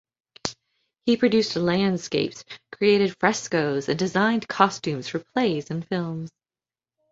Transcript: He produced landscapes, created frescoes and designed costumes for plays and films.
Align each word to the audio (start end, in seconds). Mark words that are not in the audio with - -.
He 1.05 1.15
produced 1.15 1.55
landscapes, 1.55 2.43
created 2.71 3.15
frescoes 3.19 3.87
and 3.87 3.99
designed 3.99 4.47
costumes 4.47 5.07
for 5.07 5.19
plays 5.19 5.69
and 5.69 5.87
films. 5.87 6.31